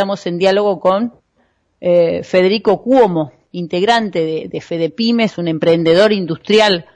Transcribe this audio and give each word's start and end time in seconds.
estamos 0.00 0.26
en 0.26 0.38
diálogo 0.38 0.80
con 0.80 1.12
eh, 1.78 2.22
Federico 2.22 2.82
Cuomo, 2.82 3.32
integrante 3.52 4.24
de, 4.24 4.48
de 4.48 4.60
Fedepymes, 4.62 5.36
un 5.36 5.46
emprendedor 5.46 6.10
industrial 6.10 6.86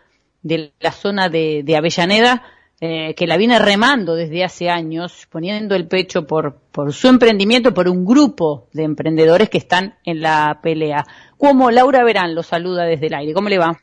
de 0.42 0.72
la 0.80 0.90
zona 0.90 1.28
de, 1.28 1.62
Avellaneda, 1.76 2.42
eh, 2.80 3.14
que 3.14 3.26
la 3.26 3.36
viene 3.36 3.58
remando 3.58 4.14
desde 4.14 4.42
hace 4.42 4.70
años, 4.70 5.28
poniendo 5.30 5.74
el 5.74 5.86
pecho 5.86 6.26
por, 6.26 6.56
por 6.72 6.94
su 6.94 7.08
emprendimiento, 7.08 7.74
por 7.74 7.88
un 7.88 8.06
grupo 8.06 8.68
de 8.72 8.84
emprendedores 8.84 9.50
que 9.50 9.58
están 9.58 9.96
en 10.06 10.22
la 10.22 10.60
pelea. 10.62 11.04
Cuomo, 11.36 11.70
Laura 11.70 12.04
Verán 12.04 12.34
lo 12.34 12.42
saluda 12.42 12.84
desde 12.84 13.08
el 13.08 13.14
aire. 13.16 13.34
¿Cómo 13.34 13.50
le 13.50 13.58
va? 13.58 13.76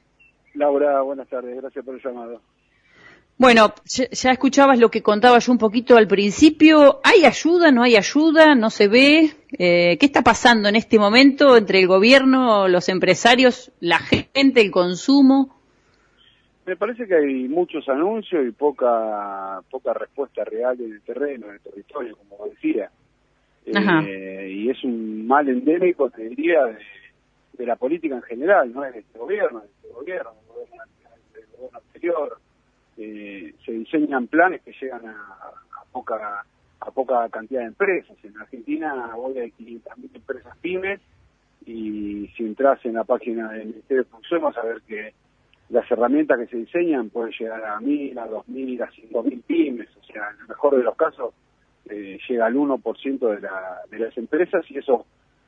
Laura, 0.56 1.00
buenas 1.04 1.28
tardes. 1.28 1.62
Gracias 1.62 1.86
por 1.86 1.94
el 1.94 2.02
llamado. 2.04 2.42
Bueno, 3.42 3.74
ya 3.88 4.32
escuchabas 4.34 4.78
lo 4.78 4.92
que 4.92 5.02
contaba 5.02 5.40
yo 5.40 5.52
un 5.52 5.58
poquito 5.58 5.98
al 5.98 6.08
principio. 6.08 7.00
¿Hay 7.04 7.26
ayuda? 7.26 7.72
¿No 7.72 7.82
hay 7.82 7.96
ayuda? 7.96 8.54
¿No 8.54 8.70
se 8.70 8.88
ve? 8.88 9.32
Eh, 9.58 9.98
¿Qué 9.98 10.06
está 10.06 10.22
pasando 10.22 10.70
en 10.70 10.76
este 10.76 11.00
momento 11.00 11.58
entre 11.58 11.80
el 11.80 11.88
gobierno, 11.88 12.68
los 12.68 12.88
empresarios, 12.88 13.72
la 13.80 13.98
gente, 13.98 14.62
el 14.62 14.70
consumo? 14.70 15.56
Me 16.68 16.76
parece 16.76 17.08
que 17.08 17.16
hay 17.16 17.48
muchos 17.48 17.90
anuncios 17.90 18.48
y 18.48 18.52
poca 18.52 19.60
poca 19.72 19.92
respuesta 19.96 20.44
real 20.44 20.80
en 20.80 20.92
el 20.92 21.02
terreno, 21.02 21.48
en 21.48 21.54
el 21.54 21.62
territorio, 21.62 22.16
como 22.18 22.48
decía. 22.48 22.92
Eh, 23.66 24.52
y 24.52 24.70
es 24.70 24.84
un 24.84 25.26
mal 25.26 25.50
endémico, 25.50 26.12
te 26.12 26.30
diría, 26.30 26.60
de, 27.58 27.66
la 27.66 27.76
política 27.76 28.18
en 28.18 28.22
general, 28.22 28.72
no 28.72 28.86
es 28.86 28.94
de 28.94 29.00
este 29.00 29.18
gobierno, 29.18 29.62
de 29.62 29.66
este 29.66 29.88
gobierno, 29.88 30.32
del 31.34 31.46
gobierno, 31.58 31.80
anterior. 31.80 32.38
Eh, 33.04 33.56
se 33.66 33.72
diseñan 33.72 34.28
planes 34.28 34.62
que 34.62 34.74
llegan 34.80 35.08
a, 35.08 35.40
poca 35.92 36.46
a 36.82 36.92
poca 36.92 37.28
cantidad 37.30 37.62
de 37.62 37.68
empresas. 37.68 38.16
En 38.24 38.38
Argentina 38.38 39.16
hoy 39.16 39.40
hay 39.40 39.52
500.000 39.52 40.16
empresas 40.16 40.56
pymes 40.62 41.00
y 41.66 42.28
si 42.36 42.44
entras 42.44 42.84
en 42.86 42.94
la 42.94 43.04
página 43.04 43.52
del 43.54 43.70
Ministerio 43.70 44.04
de 44.04 44.10
Producción 44.10 44.44
vas 44.44 44.58
a 44.58 44.66
ver 44.66 44.82
que 44.88 45.14
las 45.70 45.90
herramientas 45.90 46.38
que 46.40 46.48
se 46.48 46.58
diseñan 46.58 47.10
pueden 47.10 47.34
llegar 47.40 47.64
a 47.66 47.80
mil, 47.80 48.18
a 48.20 48.28
dos 48.28 48.48
mil, 48.48 48.80
a 48.84 48.92
cinco 48.92 49.24
mil 49.24 49.42
pymes, 49.42 49.90
o 50.00 50.04
sea, 50.04 50.30
en 50.36 50.42
el 50.42 50.48
mejor 50.48 50.78
de 50.78 50.84
los 50.84 50.96
casos 50.96 51.34
eh, 51.90 52.20
llega 52.30 52.46
al 52.46 52.56
1% 52.56 53.20
de, 53.20 53.42
la, 53.42 53.80
de 53.90 53.98
las 54.00 54.16
empresas 54.16 54.64
y 54.70 54.78
eso 54.78 55.08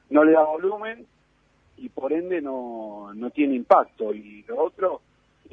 no 0.09 0.23
le 0.23 0.31
da 0.31 0.43
volumen 0.43 1.05
y 1.77 1.89
por 1.89 2.13
ende 2.13 2.41
no, 2.41 3.11
no 3.13 3.29
tiene 3.29 3.53
impacto. 3.53 4.11
Y 4.11 4.43
lo 4.47 4.63
otro 4.63 5.01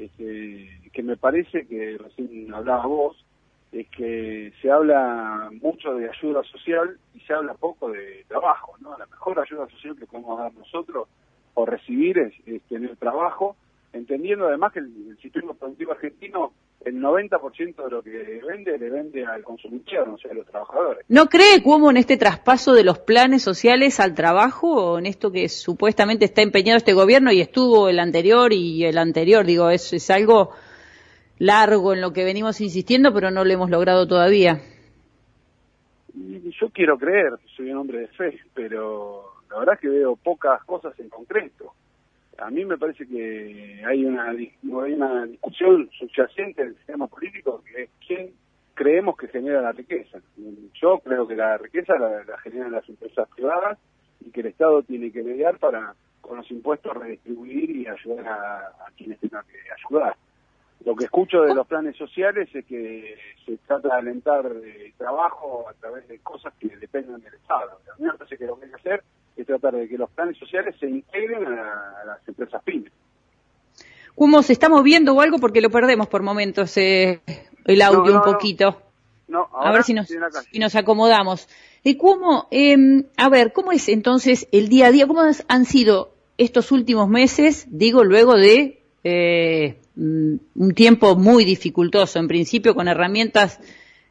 este, 0.04 0.90
que 0.92 1.02
me 1.02 1.16
parece 1.16 1.66
que 1.66 1.98
recién 1.98 2.52
hablaba 2.52 2.86
vos, 2.86 3.24
es 3.72 3.88
que 3.90 4.52
se 4.60 4.70
habla 4.70 5.50
mucho 5.62 5.94
de 5.94 6.08
ayuda 6.08 6.42
social 6.44 6.98
y 7.14 7.20
se 7.20 7.32
habla 7.32 7.54
poco 7.54 7.90
de 7.90 8.24
trabajo, 8.28 8.74
¿no? 8.80 8.98
La 8.98 9.06
mejor 9.06 9.38
ayuda 9.38 9.68
social 9.68 9.96
que 9.96 10.06
podemos 10.06 10.38
dar 10.38 10.52
nosotros 10.54 11.08
o 11.54 11.66
recibir 11.66 12.18
es 12.18 12.62
tener 12.62 12.96
trabajo 12.96 13.56
entendiendo 13.92 14.46
además 14.46 14.72
que 14.72 14.80
el, 14.80 15.18
sistema 15.20 15.54
productivo 15.54 15.92
argentino 15.92 16.52
el 16.84 16.96
90% 16.96 17.84
de 17.84 17.90
lo 17.90 18.02
que 18.02 18.40
vende 18.46 18.78
le 18.78 18.90
vende 18.90 19.24
al 19.26 19.42
consumidor, 19.42 20.08
o 20.08 20.18
sea, 20.18 20.30
a 20.30 20.34
los 20.34 20.46
trabajadores. 20.46 21.04
¿No 21.08 21.26
cree 21.26 21.62
cómo 21.62 21.90
en 21.90 21.98
este 21.98 22.16
traspaso 22.16 22.72
de 22.72 22.84
los 22.84 22.98
planes 22.98 23.42
sociales 23.42 24.00
al 24.00 24.14
trabajo 24.14 24.92
o 24.92 24.98
en 24.98 25.06
esto 25.06 25.30
que 25.30 25.48
supuestamente 25.48 26.24
está 26.24 26.42
empeñado 26.42 26.78
este 26.78 26.94
gobierno 26.94 27.32
y 27.32 27.40
estuvo 27.40 27.88
el 27.88 27.98
anterior 27.98 28.52
y 28.52 28.84
el 28.84 28.96
anterior? 28.96 29.44
Digo, 29.44 29.68
es, 29.68 29.92
es 29.92 30.10
algo 30.10 30.52
largo 31.38 31.92
en 31.92 32.00
lo 32.00 32.12
que 32.12 32.24
venimos 32.24 32.60
insistiendo, 32.60 33.12
pero 33.12 33.30
no 33.30 33.44
lo 33.44 33.52
hemos 33.52 33.70
logrado 33.70 34.06
todavía. 34.06 34.60
Yo 36.14 36.70
quiero 36.70 36.98
creer, 36.98 37.34
soy 37.56 37.70
un 37.70 37.78
hombre 37.78 38.00
de 38.00 38.08
fe, 38.08 38.40
pero 38.54 39.24
la 39.50 39.58
verdad 39.58 39.74
es 39.74 39.80
que 39.80 39.88
veo 39.88 40.16
pocas 40.16 40.64
cosas 40.64 40.98
en 40.98 41.08
concreto 41.08 41.74
a 42.40 42.50
mí 42.50 42.64
me 42.64 42.78
parece 42.78 43.06
que 43.06 43.82
hay 43.86 44.04
una, 44.04 44.30
hay 44.30 44.92
una 44.92 45.26
discusión 45.26 45.90
subyacente 45.98 46.64
del 46.64 46.76
sistema 46.76 47.06
político 47.06 47.62
que 47.64 47.82
es 47.84 47.90
quién 48.06 48.32
creemos 48.74 49.16
que 49.16 49.28
genera 49.28 49.60
la 49.60 49.72
riqueza. 49.72 50.18
Yo 50.80 50.98
creo 51.00 51.28
que 51.28 51.36
la 51.36 51.58
riqueza 51.58 51.98
la, 51.98 52.38
generan 52.38 52.72
las 52.72 52.88
empresas 52.88 53.28
privadas 53.28 53.78
y 54.20 54.30
que 54.30 54.40
el 54.40 54.46
Estado 54.46 54.82
tiene 54.82 55.12
que 55.12 55.22
mediar 55.22 55.58
para 55.58 55.94
con 56.20 56.38
los 56.38 56.50
impuestos 56.50 56.96
redistribuir 56.96 57.70
y 57.70 57.86
ayudar 57.86 58.26
a, 58.28 58.90
quienes 58.96 59.18
tengan 59.20 59.44
que 59.46 59.58
ayudar. 59.70 60.16
Lo 60.84 60.94
que 60.94 61.04
escucho 61.04 61.42
de 61.42 61.54
los 61.54 61.66
planes 61.66 61.96
sociales 61.96 62.48
es 62.54 62.64
que 62.64 63.16
se 63.44 63.58
trata 63.66 63.88
de 63.88 63.94
alentar 63.94 64.46
el 64.46 64.94
trabajo 64.94 65.68
a 65.68 65.74
través 65.74 66.08
de 66.08 66.18
cosas 66.20 66.54
que 66.58 66.74
dependen 66.76 67.20
del 67.20 67.34
Estado. 67.34 67.72
A 67.72 67.98
mí 67.98 68.06
me 68.06 68.14
parece 68.14 68.38
que 68.38 68.46
lo 68.46 68.58
que 68.58 68.64
hay 68.66 68.70
que 68.70 68.76
hacer 68.76 69.02
es 69.40 69.46
tratar 69.46 69.74
de 69.74 69.88
que 69.88 69.98
los 69.98 70.10
planes 70.10 70.36
sociales 70.38 70.74
se 70.78 70.88
integren 70.88 71.44
a, 71.46 72.04
las 72.06 72.28
empresas 72.28 72.62
pymes. 72.64 72.92
¿Cómo 74.14 74.42
se 74.42 74.52
está 74.52 74.68
moviendo 74.68 75.14
o 75.14 75.20
algo? 75.20 75.38
Porque 75.38 75.60
lo 75.60 75.70
perdemos 75.70 76.08
por 76.08 76.22
momentos 76.22 76.76
eh, 76.76 77.20
el 77.64 77.82
audio 77.82 78.14
un 78.14 78.22
poquito. 78.22 78.82
No, 79.28 79.48
a 79.52 79.72
ver 79.72 79.84
si 79.84 79.94
nos, 79.94 80.08
si 80.50 80.58
nos 80.58 80.74
acomodamos. 80.74 81.48
¿Y 81.82 81.96
cómo, 81.96 82.48
em, 82.50 83.04
a 83.16 83.28
ver, 83.28 83.52
cómo 83.52 83.72
es 83.72 83.88
entonces 83.88 84.48
el 84.52 84.68
día 84.68 84.88
a 84.88 84.90
día? 84.90 85.06
¿Cómo 85.06 85.22
han 85.48 85.64
sido 85.64 86.12
estos 86.36 86.72
últimos 86.72 87.08
meses? 87.08 87.66
Digo, 87.70 88.04
luego 88.04 88.34
de 88.34 88.80
eh, 89.04 89.78
mm, 89.94 90.34
un 90.56 90.74
tiempo 90.74 91.16
muy 91.16 91.44
dificultoso, 91.44 92.18
en 92.18 92.28
principio 92.28 92.74
con 92.74 92.88
herramientas 92.88 93.60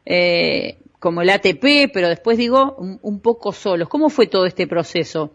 eh, 0.04 0.78
como 1.00 1.22
el 1.22 1.30
ATP, 1.30 1.90
pero 1.92 2.08
después 2.08 2.36
digo, 2.36 2.76
un, 2.76 3.20
poco 3.20 3.52
solos. 3.52 3.88
¿Cómo 3.88 4.10
fue 4.10 4.26
todo 4.26 4.44
este 4.44 4.66
proceso? 4.66 5.30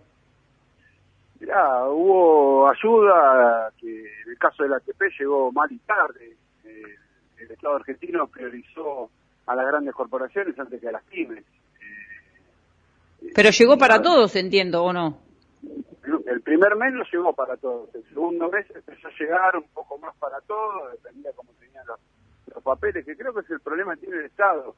Mirá, 1.39 1.89
hubo 1.89 2.69
ayuda, 2.69 3.71
que 3.77 3.87
en 3.87 4.29
el 4.29 4.37
caso 4.37 4.63
del 4.63 4.73
ATP 4.73 5.01
llegó 5.19 5.51
mal 5.51 5.69
y 5.71 5.79
tarde. 5.79 6.37
Eh, 6.63 6.83
el 7.39 7.51
Estado 7.51 7.77
argentino 7.77 8.27
priorizó 8.27 9.09
a 9.47 9.55
las 9.55 9.65
grandes 9.65 9.93
corporaciones 9.95 10.57
antes 10.57 10.79
que 10.79 10.87
a 10.87 10.91
las 10.91 11.03
pymes. 11.05 11.43
Eh, 11.43 13.31
pero 13.33 13.49
llegó 13.49 13.75
para 13.75 13.99
todos, 14.03 14.35
entiendo, 14.35 14.83
¿o 14.83 14.93
no? 14.93 15.19
El 16.27 16.41
primer 16.41 16.75
mes 16.75 16.93
no 16.93 17.03
llegó 17.11 17.33
para 17.33 17.57
todos. 17.57 17.93
El 17.95 18.03
segundo 18.09 18.49
mes 18.49 18.67
empezó 18.69 19.07
a 19.07 19.11
llegar 19.19 19.57
un 19.57 19.67
poco 19.73 19.97
más 19.97 20.15
para 20.17 20.39
todos, 20.41 20.91
dependía 20.91 21.31
cómo 21.35 21.49
tenían 21.59 21.87
los, 21.87 21.99
los 22.53 22.63
papeles, 22.63 23.03
que 23.03 23.17
creo 23.17 23.33
que 23.33 23.39
es 23.39 23.49
el 23.49 23.61
problema 23.61 23.95
que 23.95 24.01
tiene 24.01 24.17
el 24.17 24.25
Estado 24.25 24.75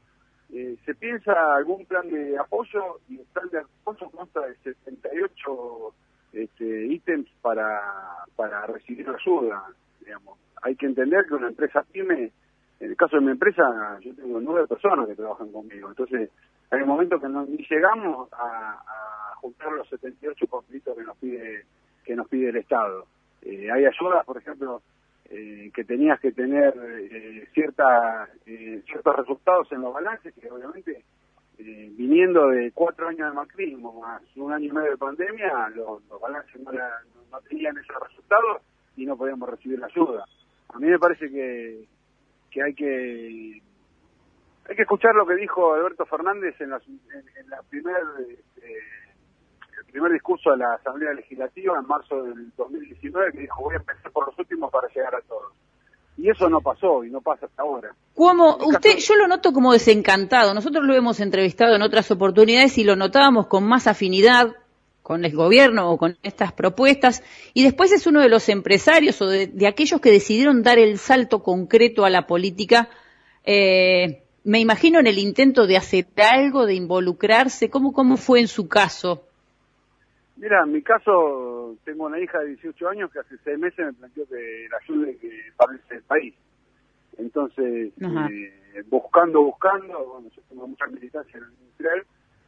eh, 0.57 0.75
se 0.85 0.95
piensa 0.95 1.55
algún 1.55 1.85
plan 1.85 2.09
de 2.09 2.35
apoyo 2.35 2.99
y 3.07 3.19
el 3.19 3.25
plan 3.27 3.47
de 3.49 3.59
apoyo 3.59 4.09
consta 4.09 4.41
de 4.41 4.55
78 4.55 5.93
este, 6.33 6.85
ítems 6.87 7.29
para, 7.43 7.79
para 8.35 8.65
recibir 8.65 9.07
ayuda. 9.07 9.63
Digamos. 9.99 10.39
Hay 10.63 10.75
que 10.75 10.87
entender 10.87 11.27
que 11.27 11.35
una 11.35 11.49
empresa 11.49 11.83
pyme, 11.83 12.31
en 12.79 12.89
el 12.89 12.97
caso 12.97 13.17
de 13.17 13.21
mi 13.21 13.31
empresa, 13.33 13.99
yo 14.01 14.15
tengo 14.15 14.39
nueve 14.39 14.67
personas 14.67 15.07
que 15.07 15.13
trabajan 15.13 15.51
conmigo. 15.51 15.89
Entonces, 15.89 16.31
hay 16.71 16.81
un 16.81 16.87
momento 16.87 17.19
que 17.19 17.29
no, 17.29 17.45
ni 17.45 17.63
llegamos 17.69 18.27
a, 18.33 18.81
juntar 19.35 19.71
los 19.73 19.87
78 19.89 20.47
conflictos 20.47 20.97
que 20.97 21.03
nos 21.03 21.17
pide 21.17 21.65
que 22.03 22.15
nos 22.15 22.27
pide 22.27 22.49
el 22.49 22.55
Estado. 22.55 23.05
Eh, 23.43 23.69
hay 23.69 23.85
ayudas, 23.85 24.25
por 24.25 24.37
ejemplo, 24.37 24.81
eh, 25.29 25.71
que 25.73 25.83
tenías 25.83 26.19
que 26.19 26.31
tener 26.31 26.73
eh, 27.11 27.47
cierta, 27.53 28.29
eh, 28.45 28.81
ciertos 28.85 29.15
resultados 29.15 29.71
en 29.71 29.81
los 29.81 29.93
balances 29.93 30.33
que 30.33 30.49
obviamente 30.49 31.03
eh, 31.57 31.91
viniendo 31.97 32.49
de 32.49 32.71
cuatro 32.71 33.07
años 33.07 33.29
de 33.29 33.35
macrismo 33.35 33.99
más 33.99 34.21
un 34.35 34.53
año 34.53 34.65
y 34.65 34.71
medio 34.71 34.91
de 34.91 34.97
pandemia 34.97 35.69
los, 35.75 36.07
balances 36.21 36.61
no, 36.61 36.71
no, 36.71 37.41
tenían 37.49 37.77
esos 37.77 37.95
resultados 38.07 38.61
y 38.95 39.05
no 39.05 39.17
podíamos 39.17 39.49
recibir 39.49 39.79
la 39.79 39.87
ayuda. 39.87 40.25
A 40.69 40.79
mí 40.79 40.87
me 40.87 40.99
parece 40.99 41.29
que, 41.29 41.85
que 42.51 42.63
hay 42.63 42.73
que 42.73 43.61
hay 44.69 44.75
que 44.75 44.81
escuchar 44.81 45.15
lo 45.15 45.25
que 45.25 45.35
dijo 45.35 45.73
Alberto 45.73 46.05
Fernández 46.05 46.59
en 46.59 46.71
la, 46.71 46.81
en, 46.85 47.49
la 47.49 47.61
primera 47.63 47.99
primer 49.91 50.11
discurso 50.11 50.51
de 50.51 50.57
la 50.57 50.73
Asamblea 50.73 51.13
Legislativa 51.13 51.77
en 51.79 51.87
marzo 51.87 52.23
del 52.23 52.51
2019 52.55 53.31
que 53.31 53.39
dijo 53.39 53.63
voy 53.63 53.75
a 53.75 53.77
empezar 53.77 54.11
por 54.11 54.27
los 54.27 54.37
últimos 54.37 54.71
para 54.71 54.87
llegar 54.89 55.15
a 55.15 55.21
todos. 55.21 55.53
Y 56.17 56.29
eso 56.29 56.49
no 56.49 56.61
pasó 56.61 57.03
y 57.03 57.11
no 57.11 57.21
pasa 57.21 57.45
hasta 57.45 57.61
ahora. 57.61 57.93
Como 58.15 58.57
usted, 58.57 58.97
yo 58.97 59.15
lo 59.15 59.27
noto 59.27 59.53
como 59.53 59.71
desencantado. 59.73 60.53
Nosotros 60.53 60.83
lo 60.83 60.95
hemos 60.95 61.19
entrevistado 61.19 61.75
en 61.75 61.83
otras 61.83 62.09
oportunidades 62.09 62.77
y 62.79 62.83
lo 62.83 62.95
notábamos 62.95 63.45
con 63.45 63.63
más 63.67 63.85
afinidad 63.85 64.55
con 65.03 65.23
el 65.23 65.33
gobierno 65.33 65.91
o 65.91 65.97
con 65.97 66.17
estas 66.23 66.51
propuestas. 66.53 67.23
Y 67.53 67.63
después 67.63 67.91
es 67.91 68.07
uno 68.07 68.19
de 68.19 68.29
los 68.29 68.49
empresarios 68.49 69.21
o 69.21 69.27
de, 69.27 69.67
aquellos 69.67 70.01
que 70.01 70.11
decidieron 70.11 70.63
dar 70.63 70.79
el 70.79 70.97
salto 70.97 71.43
concreto 71.43 72.03
a 72.03 72.09
la 72.09 72.25
política. 72.25 72.89
Eh, 73.45 74.23
me 74.43 74.59
imagino 74.59 74.99
en 74.99 75.07
el 75.07 75.19
intento 75.19 75.67
de 75.67 75.77
hacer 75.77 76.07
algo, 76.17 76.65
de 76.65 76.73
involucrarse. 76.73 77.69
¿Cómo, 77.69 77.93
cómo 77.93 78.17
fue 78.17 78.39
en 78.39 78.47
su 78.47 78.67
caso? 78.67 79.26
Mira, 80.37 80.63
en 80.63 80.71
mi 80.71 80.83
caso 80.83 81.75
tengo 81.83 82.05
una 82.05 82.19
hija 82.19 82.39
de 82.39 82.49
18 82.49 82.89
años 82.89 83.11
que 83.11 83.19
hace 83.19 83.37
seis 83.43 83.57
meses 83.57 83.85
me 83.87 83.93
planteó 83.93 84.27
que 84.27 84.67
la 84.69 84.77
ayude 84.77 85.17
que 85.17 85.31
padece 85.55 85.95
el 85.95 86.03
país. 86.03 86.35
Entonces, 87.17 87.91
eh, 87.99 88.83
buscando, 88.87 89.41
buscando, 89.41 90.05
bueno, 90.05 90.29
yo 90.35 90.41
tengo 90.47 90.67
mucha 90.67 90.85
militancia 90.85 91.37
en 91.37 91.43
el 91.43 91.51
industrial 91.53 92.05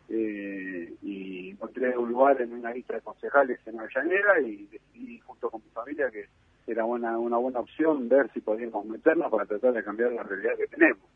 eh, 0.10 0.94
y 1.02 1.50
encontré 1.50 1.98
un 1.98 2.10
lugar 2.10 2.40
en 2.40 2.54
una 2.54 2.72
lista 2.72 2.94
de 2.94 3.02
concejales 3.02 3.60
en 3.66 3.80
Avellaneda 3.80 4.40
y 4.42 4.68
decidí 4.68 5.20
junto 5.22 5.50
con 5.50 5.62
mi 5.64 5.70
familia 5.72 6.12
que 6.12 6.26
era 6.68 6.86
una, 6.86 7.18
una 7.18 7.38
buena 7.38 7.62
opción 7.62 8.08
ver 8.08 8.30
si 8.34 8.42
podíamos 8.42 8.86
meternos 8.86 9.32
para 9.32 9.48
tratar 9.48 9.74
de 9.74 9.84
cambiar 9.84 10.12
la 10.12 10.22
realidad 10.22 10.56
que 10.56 10.68
tenemos. 10.68 11.10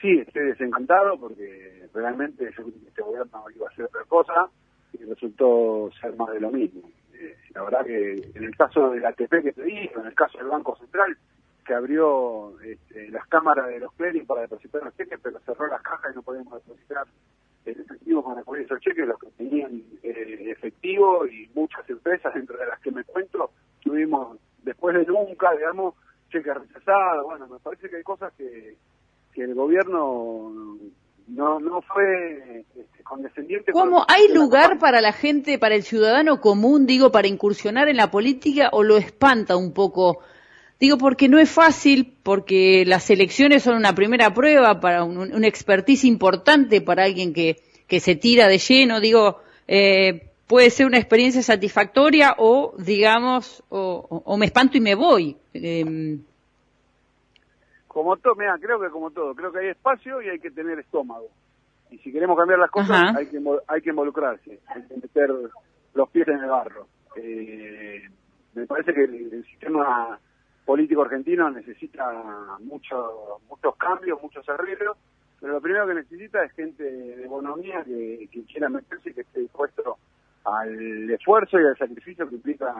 Sí, 0.00 0.18
estoy 0.18 0.46
desencantado 0.46 1.18
porque 1.18 1.88
realmente 1.92 2.48
yo 2.56 2.62
creí 2.62 2.80
que 2.80 2.88
este 2.88 3.02
gobierno 3.02 3.44
iba 3.52 3.66
a 3.66 3.70
hacer 3.70 3.86
otra 3.86 4.04
cosa 4.04 4.48
y 4.98 5.04
resultó 5.04 5.90
ser 6.00 6.16
más 6.16 6.30
de 6.32 6.40
lo 6.40 6.50
mismo. 6.50 6.82
Eh, 7.14 7.36
la 7.54 7.62
verdad 7.62 7.84
que 7.84 8.12
en 8.34 8.44
el 8.44 8.56
caso 8.56 8.90
del 8.90 9.04
ATP 9.04 9.42
que 9.42 9.52
te 9.52 9.62
dije, 9.62 9.92
en 9.96 10.06
el 10.06 10.14
caso 10.14 10.38
del 10.38 10.48
Banco 10.48 10.76
Central, 10.76 11.16
que 11.64 11.74
abrió 11.74 12.60
este, 12.60 13.08
las 13.08 13.26
cámaras 13.26 13.68
de 13.68 13.80
los 13.80 13.92
clearing 13.94 14.26
para 14.26 14.42
depositar 14.42 14.82
los 14.82 14.94
cheques, 14.96 15.18
pero 15.22 15.40
cerró 15.40 15.66
las 15.68 15.82
cajas 15.82 16.12
y 16.12 16.16
no 16.16 16.22
podíamos 16.22 16.54
depositar 16.54 17.06
el 17.64 17.80
efectivo 17.80 18.22
para 18.22 18.42
poner 18.42 18.64
esos 18.64 18.80
cheques, 18.80 19.06
los 19.08 19.18
que 19.18 19.28
tenían 19.38 19.82
eh, 20.02 20.50
efectivo 20.50 21.26
y 21.26 21.48
muchas 21.54 21.88
empresas, 21.88 22.36
entre 22.36 22.58
las 22.66 22.78
que 22.80 22.90
me 22.90 23.04
cuento, 23.04 23.50
tuvimos 23.80 24.38
después 24.62 24.94
de 24.94 25.06
nunca, 25.06 25.52
digamos, 25.52 25.94
cheques 26.30 26.54
rechazados. 26.54 27.24
Bueno, 27.24 27.46
me 27.46 27.58
parece 27.58 27.88
que 27.88 27.96
hay 27.96 28.02
cosas 28.02 28.32
que, 28.34 28.76
que 29.32 29.44
el 29.44 29.54
gobierno 29.54 30.52
no, 31.28 31.60
no 31.60 31.82
fue 31.82 32.60
este, 32.60 33.02
condescendiente. 33.02 33.72
¿Cómo 33.72 34.04
hay 34.08 34.28
lugar 34.32 34.78
para 34.78 35.00
la 35.00 35.12
gente, 35.12 35.58
para 35.58 35.74
el 35.74 35.82
ciudadano 35.82 36.40
común, 36.40 36.86
digo, 36.86 37.12
para 37.12 37.28
incursionar 37.28 37.88
en 37.88 37.96
la 37.96 38.10
política 38.10 38.70
o 38.72 38.82
lo 38.82 38.96
espanta 38.96 39.56
un 39.56 39.72
poco? 39.72 40.20
Digo, 40.80 40.98
porque 40.98 41.28
no 41.28 41.38
es 41.38 41.50
fácil, 41.50 42.14
porque 42.22 42.84
las 42.86 43.08
elecciones 43.10 43.62
son 43.62 43.76
una 43.76 43.94
primera 43.94 44.34
prueba 44.34 44.80
para 44.80 45.04
un, 45.04 45.18
un 45.18 45.44
expertise 45.44 46.04
importante 46.04 46.80
para 46.80 47.04
alguien 47.04 47.32
que, 47.32 47.56
que 47.86 48.00
se 48.00 48.16
tira 48.16 48.48
de 48.48 48.58
lleno. 48.58 49.00
Digo, 49.00 49.40
eh, 49.68 50.28
puede 50.46 50.70
ser 50.70 50.86
una 50.86 50.98
experiencia 50.98 51.42
satisfactoria 51.42 52.34
o, 52.38 52.74
digamos, 52.78 53.62
o, 53.68 54.36
me 54.36 54.46
espanto 54.46 54.76
y 54.76 54.80
me 54.80 54.94
voy. 54.94 55.36
Em, 55.52 56.20
como 57.94 58.16
todo, 58.16 58.34
mira, 58.34 58.58
creo 58.60 58.80
que 58.80 58.90
como 58.90 59.12
todo, 59.12 59.36
creo 59.36 59.52
que 59.52 59.60
hay 59.60 59.68
espacio 59.68 60.20
y 60.20 60.28
hay 60.28 60.40
que 60.40 60.50
tener 60.50 60.80
estómago. 60.80 61.28
Y 61.92 61.98
si 61.98 62.10
queremos 62.10 62.36
cambiar 62.36 62.58
las 62.58 62.70
cosas, 62.70 63.14
hay 63.16 63.28
que, 63.28 63.40
hay 63.68 63.82
que 63.82 63.90
involucrarse, 63.90 64.58
hay 64.66 64.82
que 64.82 64.94
meter 64.96 65.30
los 65.94 66.10
pies 66.10 66.26
en 66.26 66.40
el 66.40 66.50
barro. 66.50 66.88
Eh, 67.14 68.02
me 68.54 68.66
parece 68.66 68.92
que 68.92 69.04
el, 69.04 69.44
sistema 69.44 70.18
político 70.64 71.02
argentino 71.02 71.48
necesita 71.50 72.58
mucho, 72.64 73.38
muchos 73.48 73.76
cambios, 73.76 74.20
muchos 74.20 74.48
arreglos, 74.48 74.96
pero 75.40 75.52
lo 75.52 75.60
primero 75.60 75.86
que 75.86 75.94
necesita 75.94 76.42
es 76.42 76.52
gente 76.54 76.82
de 76.82 77.24
economía 77.24 77.84
que, 77.84 78.28
que 78.32 78.42
quiera 78.44 78.68
meterse 78.68 79.10
y 79.10 79.14
que 79.14 79.20
esté 79.20 79.38
dispuesto 79.38 79.98
al 80.44 81.10
esfuerzo 81.10 81.60
y 81.60 81.64
al 81.64 81.78
sacrificio 81.78 82.28
que 82.28 82.34
implica, 82.34 82.74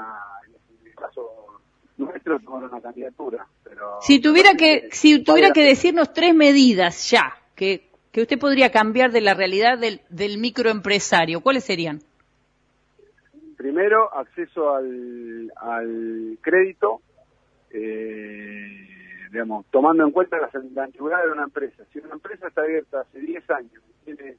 en 0.49 0.89
el 0.89 0.95
caso 0.97 1.61
nuestro, 1.97 2.39
tomar 2.41 2.65
una 2.65 2.81
candidatura. 2.81 3.47
Pero 3.63 3.99
si 4.01 4.21
tuviera 4.21 4.55
que, 4.55 4.89
si 4.91 5.23
tuviera 5.23 5.53
que 5.53 5.65
decirnos 5.65 6.13
tres 6.13 6.35
medidas 6.35 7.11
ya 7.11 7.35
que, 7.55 7.89
que 8.13 8.23
usted 8.23 8.39
podría 8.39 8.71
cambiar 8.71 9.13
de 9.13 9.21
la 9.21 9.35
realidad 9.35 9.79
del, 9.79 10.01
del 10.09 10.39
microempresario, 10.39 11.41
¿cuáles 11.41 11.65
serían? 11.65 12.01
Primero, 13.57 14.13
acceso 14.15 14.75
al, 14.75 15.53
al 15.57 16.39
crédito, 16.41 17.01
eh, 17.71 19.29
digamos, 19.31 19.67
tomando 19.71 20.05
en 20.05 20.11
cuenta 20.11 20.39
la, 20.39 20.51
la 20.75 20.85
antigüedad 20.85 21.25
de 21.25 21.33
una 21.33 21.45
empresa. 21.45 21.85
Si 21.93 21.99
una 21.99 22.15
empresa 22.15 22.49
está 22.49 22.63
abierta 22.63 23.01
hace 23.01 23.21
10 23.21 23.51
años, 23.51 23.83
tiene 24.05 24.37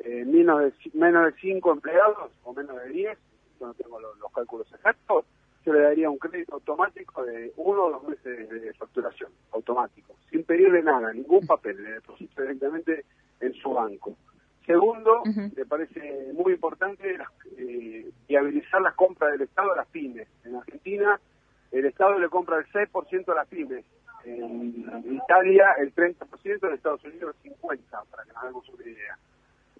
eh, 0.00 0.24
menos, 0.24 0.60
de, 0.60 0.72
menos 0.94 1.26
de 1.26 1.40
5 1.40 1.72
empleados 1.72 2.32
o 2.44 2.54
menos 2.54 2.76
de 2.82 2.88
10, 2.88 3.18
yo 3.60 3.66
no 3.66 3.74
tengo 3.74 4.00
los, 4.00 4.16
cálculos 4.34 4.72
exactos, 4.72 5.26
yo 5.64 5.72
le 5.72 5.80
daría 5.80 6.10
un 6.10 6.18
crédito 6.18 6.54
automático 6.54 7.24
de 7.24 7.52
uno 7.56 7.84
o 7.84 7.90
dos 7.90 8.08
meses 8.08 8.48
de 8.48 8.72
facturación, 8.74 9.30
automático, 9.52 10.14
sin 10.30 10.44
pedirle 10.44 10.82
nada, 10.82 11.12
ningún 11.12 11.46
papel, 11.46 11.82
le 11.82 11.92
deposito 11.92 12.42
directamente 12.42 13.04
en 13.40 13.54
su 13.54 13.70
banco. 13.70 14.14
Segundo, 14.66 15.22
me 15.24 15.64
parece 15.66 16.32
muy 16.32 16.52
importante 16.52 17.18
eh, 17.58 18.10
viabilizar 18.28 18.80
las 18.82 18.94
compras 18.94 19.32
del 19.32 19.42
Estado 19.42 19.72
a 19.72 19.76
las 19.76 19.86
pymes. 19.88 20.28
En 20.44 20.54
Argentina, 20.56 21.20
el 21.72 21.84
Estado 21.86 22.18
le 22.18 22.28
compra 22.28 22.58
el 22.58 22.66
6% 22.66 23.32
a 23.32 23.34
las 23.34 23.48
pymes. 23.48 23.84
En 24.24 25.14
Italia, 25.14 25.74
el 25.78 25.94
30%, 25.94 26.68
en 26.68 26.74
Estados 26.74 27.04
Unidos, 27.04 27.34
el 27.42 27.52
50%, 27.52 27.78
para 28.10 28.22
que 28.24 28.32
nos 28.32 28.42
hagamos 28.42 28.68
una 28.68 28.84
idea 28.84 29.18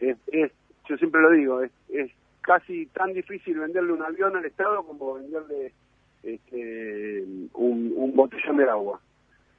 es, 0.01 0.53
yo 0.89 0.97
siempre 0.97 1.21
lo 1.21 1.31
digo, 1.31 1.63
es, 1.63 1.71
es 1.89 2.11
casi 2.41 2.87
tan 2.87 3.13
difícil 3.13 3.59
venderle 3.59 3.93
un 3.93 4.03
avión 4.03 4.37
al 4.37 4.45
Estado 4.45 4.83
como 4.85 5.15
venderle 5.15 5.73
este, 6.23 7.25
un, 7.55 8.13
botellón 8.15 8.57
de 8.57 8.69
agua. 8.69 9.01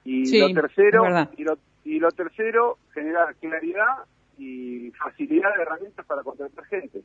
Y 0.03 0.39
lo 0.39 0.53
tercero, 0.53 1.03
y 1.37 1.43
lo, 1.43 1.57
y 1.85 1.99
lo 1.99 2.11
tercero, 2.11 2.77
generar 2.93 3.35
claridad 3.35 4.05
y 4.37 4.91
facilidad 4.91 5.55
de 5.55 5.61
herramientas 5.61 6.05
para 6.05 6.23
contratar 6.23 6.65
gente. 6.65 7.01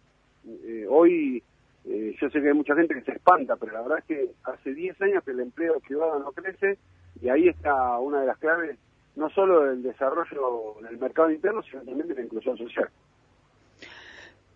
Eh, 0.47 0.87
hoy 0.89 1.43
eh, 1.89 2.17
yo 2.21 2.31
sé 2.31 2.41
que 2.41 2.49
hay 2.49 2.55
mucha 2.55 2.75
gente 2.75 2.95
que 2.95 3.03
se 3.03 3.13
espanta, 3.13 3.57
pero 3.57 3.73
la 3.73 3.83
verdad 3.83 3.99
es 3.99 4.05
que 4.05 4.31
hace 4.45 4.75
10 4.75 5.01
años 5.03 5.25
que 5.25 5.31
el 5.31 5.41
empleo 5.41 5.79
privado 5.81 6.19
no 6.19 6.33
crece 6.33 6.79
y 7.21 7.29
ahí 7.29 7.49
está 7.49 7.99
una 7.99 8.21
de 8.21 8.27
las 8.27 8.39
claves 8.39 8.79
no 9.15 9.31
solo 9.31 9.63
del 9.63 9.83
desarrollo 9.83 10.77
del 10.83 10.99
mercado 10.99 11.31
interno, 11.31 11.63
sino 11.63 11.83
también 11.83 12.09
de 12.09 12.15
la 12.15 12.23
inclusión 12.23 12.59
social. 12.59 12.89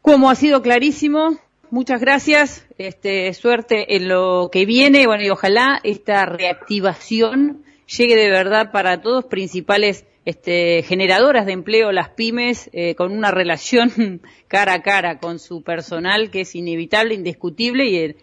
Como 0.03 0.31
ha 0.31 0.35
sido 0.35 0.63
clarísimo, 0.63 1.37
muchas 1.71 2.01
gracias. 2.01 2.67
Este, 2.79 3.33
suerte 3.35 3.97
en 3.97 4.09
lo 4.09 4.49
que 4.51 4.65
viene. 4.65 5.07
Bueno, 5.07 5.23
y 5.25 5.31
ojalá 5.31 5.79
esta 5.83 6.25
reactivación 6.27 7.65
llegue 7.87 8.17
de 8.17 8.31
verdad 8.31 8.71
para 8.73 9.03
todos, 9.03 9.27
principales 9.27 10.07
este, 10.25 10.83
generadoras 10.83 11.47
de 11.47 11.53
empleo, 11.53 11.93
las 11.93 12.11
pymes, 12.11 12.71
eh, 12.73 12.95
con 12.95 13.13
una 13.13 13.31
relación 13.31 14.21
cara 14.49 14.75
a 14.75 14.83
cara 14.83 15.19
con 15.19 15.39
su 15.39 15.63
personal 15.63 16.31
que 16.31 16.43
es 16.43 16.55
inevitable, 16.55 17.15
indiscutible 17.15 17.87
y 17.87 17.97
en, 17.97 18.17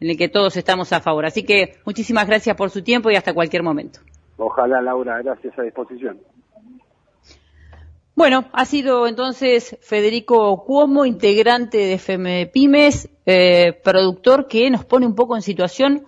en 0.00 0.10
el 0.10 0.16
que 0.16 0.28
todos 0.28 0.56
estamos 0.56 0.92
a 0.92 1.00
favor. 1.00 1.26
Así 1.26 1.44
que 1.44 1.76
muchísimas 1.84 2.26
gracias 2.26 2.56
por 2.56 2.70
su 2.70 2.82
tiempo 2.82 3.10
y 3.10 3.16
hasta 3.16 3.34
cualquier 3.34 3.62
momento. 3.62 4.00
Ojalá, 4.36 4.82
Laura, 4.82 5.20
gracias 5.22 5.58
a 5.58 5.62
disposición. 5.62 6.18
Bueno, 8.16 8.44
ha 8.52 8.64
sido 8.64 9.08
entonces 9.08 9.76
Federico 9.80 10.62
Cuomo, 10.64 11.04
integrante 11.04 11.78
de 11.78 11.94
FM 11.94 12.46
Pymes, 12.46 13.08
eh, 13.26 13.72
productor 13.82 14.46
que 14.46 14.70
nos 14.70 14.84
pone 14.84 15.04
un 15.04 15.16
poco 15.16 15.34
en 15.34 15.42
situación 15.42 16.04